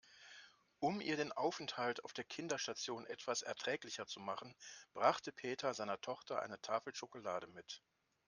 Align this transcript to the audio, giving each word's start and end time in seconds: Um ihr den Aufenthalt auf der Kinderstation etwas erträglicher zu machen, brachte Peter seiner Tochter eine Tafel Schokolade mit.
Um 0.79 0.99
ihr 0.99 1.15
den 1.15 1.31
Aufenthalt 1.31 2.03
auf 2.03 2.11
der 2.11 2.23
Kinderstation 2.23 3.05
etwas 3.05 3.43
erträglicher 3.43 4.07
zu 4.07 4.19
machen, 4.19 4.55
brachte 4.93 5.31
Peter 5.31 5.75
seiner 5.75 6.01
Tochter 6.01 6.41
eine 6.41 6.59
Tafel 6.59 6.95
Schokolade 6.95 7.45
mit. 7.45 7.83